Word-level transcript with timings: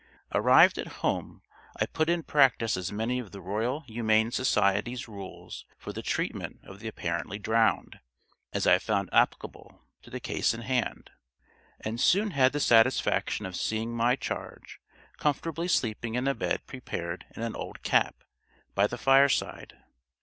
Arrived 0.31 0.79
at 0.79 1.01
home, 1.05 1.43
I 1.79 1.85
put 1.85 2.09
in 2.09 2.23
practice 2.23 2.75
as 2.75 2.91
many 2.91 3.19
of 3.19 3.31
the 3.31 3.39
Royal 3.39 3.81
Humane 3.81 4.31
Society's 4.31 5.07
rules 5.07 5.63
for 5.77 5.93
the 5.93 6.01
treatment 6.01 6.59
of 6.63 6.79
the 6.79 6.87
apparently 6.87 7.37
drowned, 7.37 7.99
as 8.51 8.65
I 8.65 8.79
found 8.79 9.09
applicable 9.13 9.79
to 10.01 10.09
the 10.09 10.19
case 10.19 10.55
in 10.55 10.61
hand, 10.61 11.11
and 11.79 12.01
soon 12.01 12.31
had 12.31 12.51
the 12.51 12.59
satisfaction 12.59 13.45
of 13.45 13.55
seeing 13.55 13.95
my 13.95 14.15
charge, 14.15 14.79
comfortably 15.17 15.67
sleeping 15.67 16.15
in 16.15 16.27
a 16.27 16.33
bed 16.33 16.65
prepared 16.65 17.27
in 17.35 17.43
an 17.43 17.55
old 17.55 17.83
cap, 17.83 18.23
by 18.73 18.87
the 18.87 18.97
fireside. 18.97 19.77